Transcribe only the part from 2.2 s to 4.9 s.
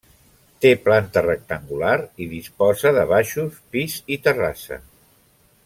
i disposa de baixos, pis i terrassa.